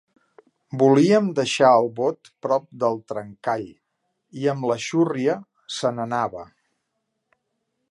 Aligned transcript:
Volíem 0.83 1.27
deixar 1.39 1.69
el 1.81 1.89
bot 1.99 2.31
prop 2.45 2.65
del 2.85 2.97
trencall, 3.13 3.67
i 4.45 4.49
amb 4.55 4.67
la 4.71 4.79
xurria 4.89 5.39
se 5.77 5.95
n'anava. 5.99 6.47